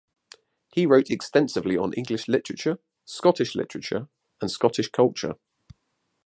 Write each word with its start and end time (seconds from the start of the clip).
He 0.73 0.87
wrote 0.87 1.11
extensively 1.11 1.77
on 1.77 1.93
English 1.93 2.27
literature, 2.27 2.79
Scottish 3.05 3.53
literature 3.53 4.07
and 4.41 4.49
Scottish 4.49 4.89
culture. 4.89 5.35